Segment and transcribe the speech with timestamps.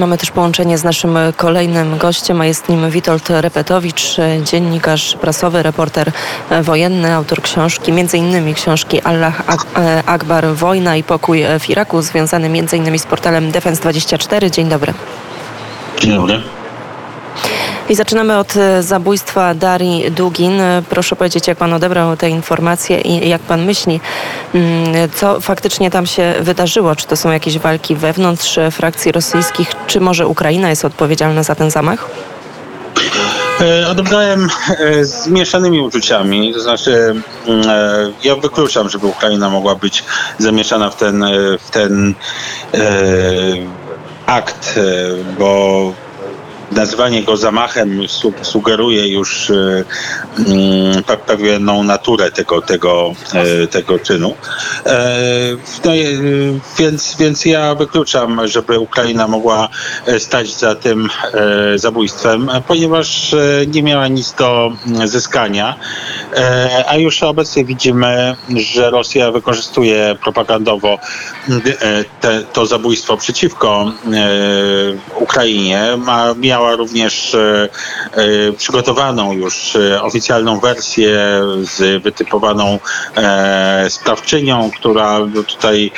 [0.00, 6.12] Mamy też połączenie z naszym kolejnym gościem, a jest nim Witold Repetowicz, dziennikarz prasowy, reporter
[6.62, 9.42] wojenny, autor książki, innymi książki Allah
[10.06, 14.50] Akbar, Wojna i pokój w Iraku, związany innymi z portalem Defense24.
[14.50, 14.94] Dzień dobry.
[16.00, 16.59] Dzień dobry.
[17.90, 20.60] I zaczynamy od e, zabójstwa Darii Dugin.
[20.60, 24.00] E, proszę powiedzieć, jak pan odebrał te informacje i jak pan myśli,
[24.54, 26.96] mm, co faktycznie tam się wydarzyło?
[26.96, 31.70] Czy to są jakieś walki wewnątrz frakcji rosyjskich, czy może Ukraina jest odpowiedzialna za ten
[31.70, 32.10] zamach?
[33.60, 34.48] E, odebrałem
[35.02, 37.14] z mieszanymi uczuciami, to znaczy
[37.46, 37.66] mm,
[38.24, 40.04] ja wykluczam, żeby Ukraina mogła być
[40.38, 41.24] zamieszana w ten,
[41.60, 42.14] w ten
[44.26, 44.80] akt,
[45.38, 45.92] bo
[46.72, 48.00] nazwanie go zamachem
[48.42, 49.84] sugeruje już e,
[50.38, 54.34] mm, pewną naturę tego, tego, e, tego czynu.
[54.86, 55.08] E,
[55.84, 55.92] no,
[56.78, 59.68] więc, więc ja wykluczam, żeby Ukraina mogła
[60.18, 61.08] stać za tym
[61.76, 63.34] zabójstwem, ponieważ
[63.66, 64.72] nie miała nic do
[65.04, 65.76] zyskania.
[66.86, 70.98] A już obecnie widzimy, że Rosja wykorzystuje propagandowo
[72.20, 73.92] te, to zabójstwo przeciwko
[75.20, 75.82] Ukrainie.
[75.96, 77.68] Ma, miała miała również e,
[78.12, 81.18] e, przygotowaną już e, oficjalną wersję
[81.60, 82.78] z wytypowaną
[83.88, 85.92] sprawczynią, która tutaj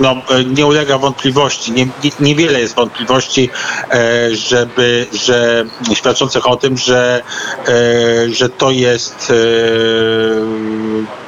[0.00, 1.86] no, nie ulega wątpliwości, nie,
[2.20, 3.50] niewiele jest wątpliwości,
[4.32, 5.64] żeby, że
[5.94, 7.22] świadczących o tym, że,
[8.28, 9.32] że to jest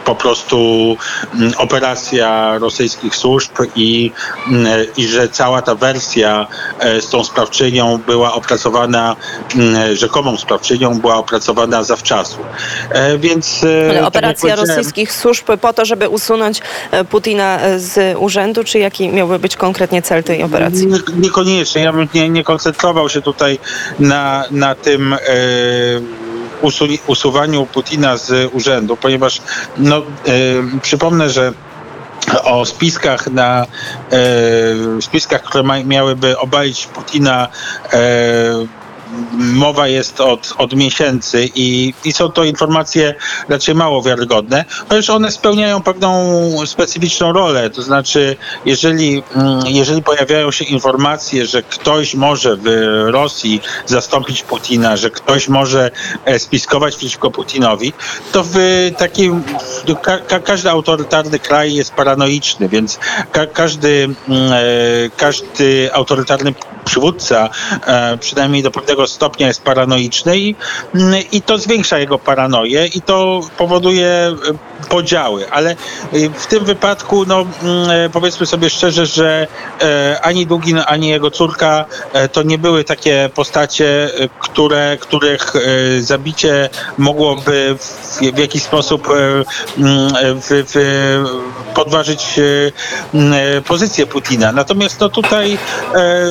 [0.08, 0.96] po prostu
[1.34, 4.10] mm, operacja rosyjskich służb i,
[4.46, 6.46] mm, i że cała ta wersja
[6.78, 9.16] e, z tą sprawczynią była opracowana,
[9.54, 12.38] mm, rzekomą sprawczynią była opracowana zawczasu.
[12.90, 13.64] E, więc...
[13.64, 16.60] E, Ale tak operacja rosyjskich służb po to, żeby usunąć
[17.10, 20.86] Putina z urzędu, czy jaki miałby być konkretnie cel tej operacji?
[20.86, 21.82] Nie, niekoniecznie.
[21.82, 23.58] Ja bym nie, nie koncentrował się tutaj
[23.98, 25.16] na, na tym
[27.06, 29.42] usuwaniu Putina z urzędu, ponieważ
[29.76, 30.02] no, e,
[30.82, 31.52] przypomnę, że
[32.44, 33.66] o spiskach na
[34.12, 37.48] e, spiskach, które ma, miałyby obalić Putina
[37.92, 37.98] e,
[39.32, 43.14] mowa jest od, od miesięcy i, i są to informacje
[43.48, 46.30] raczej mało wiarygodne, chociaż one spełniają pewną
[46.66, 47.70] specyficzną rolę.
[47.70, 52.66] To znaczy, jeżeli, mm, jeżeli pojawiają się informacje, że ktoś może w
[53.06, 55.91] Rosji zastąpić Putina, że ktoś może
[56.24, 57.92] e, spiskować przeciwko Putinowi,
[58.32, 58.56] to w
[58.97, 59.42] takim
[60.02, 62.98] ka, ka, każdy autorytarny kraj jest paranoiczny, więc
[63.32, 64.56] ka, każdy, mm, e,
[65.16, 66.54] każdy autorytarny
[66.84, 67.48] przywódca,
[67.86, 70.54] e, przynajmniej do pewnego stopnia jest paranoiczny i,
[70.94, 74.34] mm, i to zwiększa jego paranoję i to powoduje e,
[74.88, 75.50] podziały.
[75.50, 75.76] Ale e,
[76.34, 79.47] w tym wypadku, no, mm, powiedzmy sobie szczerze, że
[80.22, 81.84] ani Dugin, ani jego córka
[82.32, 85.53] to nie były takie postacie, które, których
[86.00, 90.75] zabicie mogłoby w, w jakiś sposób mm, w, w,
[91.75, 92.41] podważyć
[93.66, 94.53] pozycję Putina.
[94.53, 95.59] Natomiast to tutaj...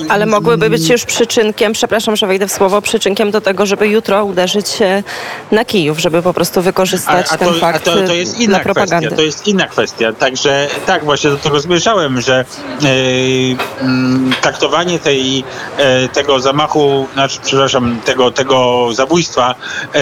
[0.10, 4.26] Ale mogłyby być już przyczynkiem, przepraszam, że wejdę w słowo, przyczynkiem do tego, żeby jutro
[4.26, 5.04] uderzyć się
[5.52, 8.40] na Kijów, żeby po prostu wykorzystać a, a ten to, fakt a to, to jest
[8.40, 9.00] inna kwestia.
[9.16, 10.14] To jest inna kwestia.
[10.14, 12.46] Także tak właśnie do tego zmierzałem, że
[12.82, 12.90] yy,
[14.42, 15.44] traktowanie tej, yy,
[16.14, 19.56] tego zamachu, znaczy, przepraszam, tego, tego zabójstwa
[19.94, 20.02] yy,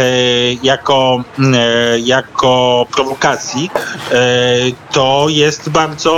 [0.63, 1.23] jako,
[2.03, 3.71] jako prowokacji,
[4.91, 6.13] to jest bardzo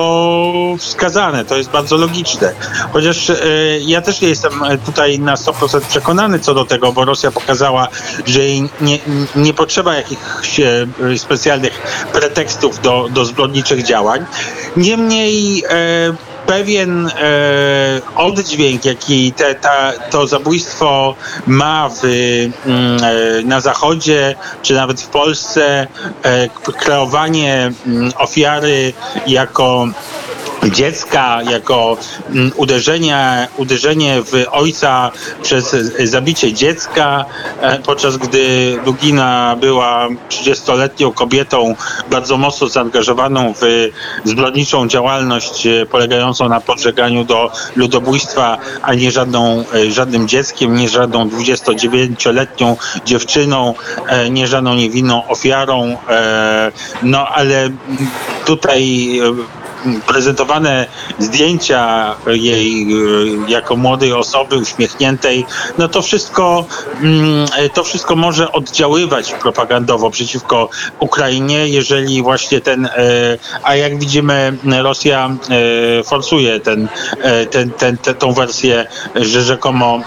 [0.80, 2.53] wskazane, to jest bardzo logiczne.
[2.94, 3.31] Chociaż
[3.81, 4.52] ja też nie jestem
[4.86, 7.88] tutaj na 100% przekonany co do tego, bo Rosja pokazała,
[8.26, 9.00] że jej nie,
[9.36, 11.82] nie potrzeba jakichś e, specjalnych
[12.14, 14.26] pretekstów do, do zbrodniczych działań.
[14.78, 17.12] Niemniej e, pewien e,
[18.16, 21.16] oddźwięk, jaki te, ta, to zabójstwo
[21.48, 25.88] ma w, mm, e, na Zachodzie, czy nawet w Polsce,
[26.24, 26.50] e,
[26.80, 28.94] kreowanie mm, ofiary
[29.28, 29.88] jako
[30.72, 31.97] dziecka, jako
[32.29, 35.11] mm, uderzenie, uderzenie w ojca
[35.43, 37.26] przez zabicie dziecka,
[37.61, 41.76] e, podczas gdy Dugina była 30-letnią kobietą
[42.11, 43.90] bardzo mocno zaangażowaną w
[44.23, 50.90] zbrodniczą działalność e, polegającą na podżeganiu do ludobójstwa, a nie żadną, e, żadnym dzieckiem, nie
[50.90, 53.73] żadną 29-letnią dziewczyną,
[54.29, 55.97] nie żadną niewinną ofiarą.
[57.03, 57.70] No ale
[58.46, 59.11] tutaj
[60.07, 60.85] prezentowane
[61.19, 62.87] zdjęcia jej
[63.47, 65.45] jako młodej osoby uśmiechniętej,
[65.78, 66.66] no to wszystko,
[67.01, 70.69] mm, to wszystko może oddziaływać propagandowo przeciwko
[70.99, 72.89] Ukrainie, jeżeli właśnie ten,
[73.63, 75.29] a jak widzimy, Rosja
[76.05, 76.87] forsuje ten,
[77.51, 78.85] ten, ten, ten, tą wersję,
[79.16, 80.01] że rzekomo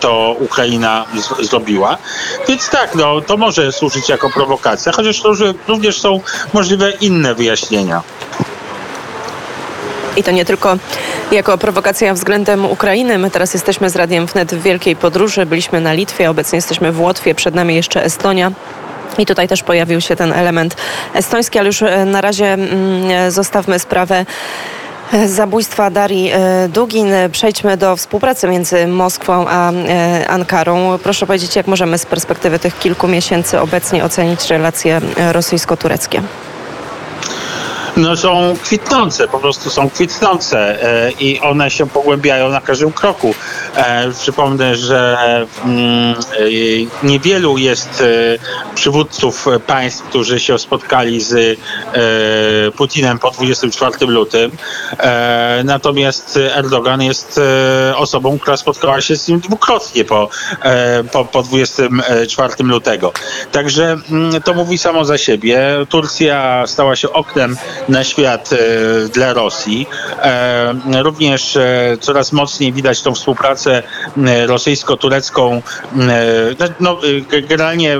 [0.00, 1.98] to Ukraina z, zrobiła.
[2.48, 5.22] Więc tak, no, to może służyć jako prowokacja, chociaż
[5.68, 6.20] również są
[6.52, 8.02] możliwe inne wyjaśnienia.
[10.20, 10.76] I to nie tylko
[11.32, 13.18] jako prowokacja względem Ukrainy.
[13.18, 15.46] My teraz jesteśmy z Radiem Wnet w wielkiej podróży.
[15.46, 18.52] Byliśmy na Litwie, obecnie jesteśmy w Łotwie, przed nami jeszcze Estonia.
[19.18, 20.76] I tutaj też pojawił się ten element
[21.14, 24.26] estoński, ale już e, na razie mm, zostawmy sprawę
[25.26, 27.12] zabójstwa Darii e, Dugin.
[27.32, 30.98] Przejdźmy do współpracy między Moskwą a e, Ankarą.
[31.02, 35.00] Proszę powiedzieć, jak możemy z perspektywy tych kilku miesięcy obecnie ocenić relacje
[35.32, 36.22] rosyjsko-tureckie?
[38.00, 43.34] No, są kwitnące, po prostu są kwitnące e, i one się pogłębiają na każdym kroku.
[43.74, 45.16] E, przypomnę, że
[45.64, 48.02] mm, e, niewielu jest
[48.74, 51.58] przywódców państw, którzy się spotkali z
[52.76, 54.50] Putinem po 24 lutym.
[55.64, 57.40] Natomiast Erdogan jest
[57.96, 60.28] osobą, która spotkała się z nim dwukrotnie po,
[61.12, 63.12] po, po 24 lutego.
[63.52, 65.60] Także mm, to mówi samo za siebie.
[65.88, 67.56] Turcja stała się oknem
[67.90, 68.56] na świat e,
[69.08, 69.86] dla Rosji.
[70.22, 73.82] E, również e, coraz mocniej widać tą współpracę
[74.46, 75.62] rosyjsko-turecką.
[76.60, 76.98] No, no
[77.48, 77.98] generalnie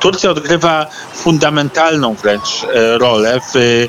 [0.00, 2.66] Turcja odgrywa fundamentalną wręcz
[2.98, 3.86] rolę w,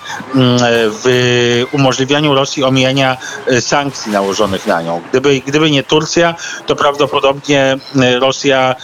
[1.03, 3.17] w umożliwianiu Rosji omijania
[3.59, 5.01] sankcji nałożonych na nią.
[5.09, 6.35] Gdyby, gdyby nie Turcja,
[6.65, 7.77] to prawdopodobnie
[8.19, 8.75] Rosja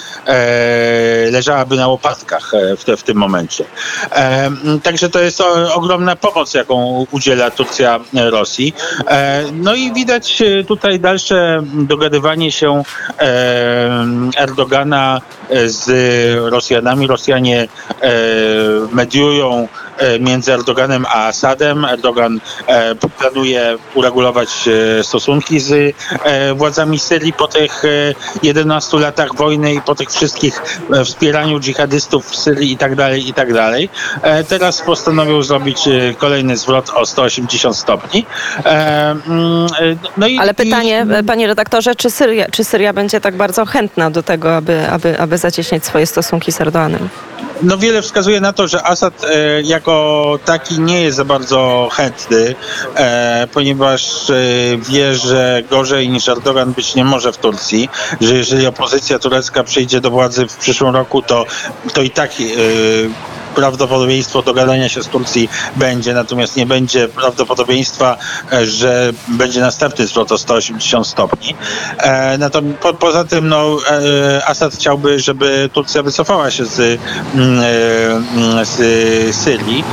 [1.32, 3.66] leżałaby na łopatkach w, te, w tym momencie.
[4.84, 5.42] Także to jest
[5.74, 8.74] ogromna pomoc pomoc, jaką udziela Turcja Rosji.
[9.08, 12.84] E, no i widać e, tutaj dalsze dogadywanie się
[13.20, 14.06] e,
[14.38, 15.22] Erdogana
[15.66, 15.90] z
[16.52, 17.08] Rosjanami.
[17.08, 17.68] Rosjanie
[18.92, 21.86] mediują E, między Erdoganem a Asadem.
[21.86, 25.96] Erdogan e, planuje uregulować e, stosunki z
[26.56, 27.84] władzami Syrii po tych
[28.44, 30.62] 11 latach wojny i po tych wszystkich
[31.06, 33.90] wspieraniu dżihadystów w Syrii i tak dalej, i tak dalej.
[34.48, 38.26] Teraz postanowił zrobić kolejny zwrot o 180 stopni.
[38.64, 39.68] Mm,
[40.18, 41.24] no i, Ale pytanie, i...
[41.24, 45.38] panie redaktorze, czy Syria, czy Syria będzie tak bardzo chętna do tego, aby, aby, aby
[45.38, 47.10] zacieśniać swoje stosunki z Erdoganem?
[47.64, 52.56] No wiele wskazuje na to, że Assad e, jako taki nie jest za bardzo chętny,
[52.96, 54.34] e, ponieważ e,
[54.78, 57.90] wie, że gorzej niż Erdogan być nie może w Turcji,
[58.22, 61.46] że jeżeli opozycja turecka przyjdzie do władzy w przyszłym roku, to,
[61.94, 62.32] to i tak
[63.56, 68.18] prawdopodobieństwo dogadania się z Turcji będzie, natomiast nie będzie prawdopodobieństwa,
[68.52, 71.56] e, że będzie następny zwrot o 180 stopni.
[71.98, 73.78] E, natomiast po, poza tym no,
[74.38, 77.00] e, Assad chciałby, żeby Turcja wycofała się z,
[77.36, 77.62] mm,
[78.66, 79.84] z Syrii,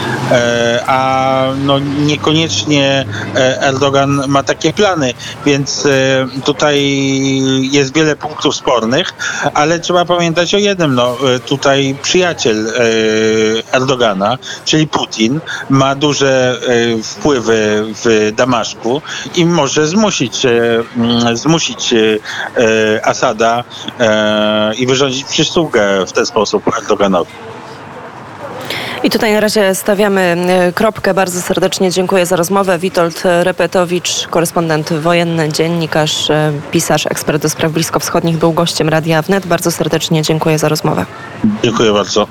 [0.87, 3.05] a no, niekoniecznie
[3.61, 5.15] Erdogan ma takie plany,
[5.47, 5.89] więc
[6.45, 7.03] tutaj
[7.73, 9.15] jest wiele punktów spornych,
[9.55, 11.17] ale trzeba pamiętać o jednym, no,
[11.47, 12.73] tutaj przyjaciel
[13.73, 15.41] Erdogana, czyli Putin,
[15.71, 16.61] ma duże
[16.99, 19.03] e, wpływy w Damaszku
[19.37, 20.51] i może zmusić, e,
[20.97, 23.65] mm, zmusić e, Asada
[24.79, 27.33] i wyrządzić przysługę w ten sposób Erdoganowi.
[29.03, 30.37] I tutaj na razie stawiamy
[30.75, 31.15] kropkę.
[31.15, 32.79] Bardzo serdecznie dziękuję za rozmowę.
[32.79, 36.29] Witold Repetowicz, korespondent wojenny, dziennikarz,
[36.71, 39.47] pisarz, ekspert do spraw bliskowschodnich, był gościem Radia Wnet.
[39.47, 41.07] Bardzo serdecznie dziękuję za rozmowę.
[41.65, 42.27] Dziękuję bardzo.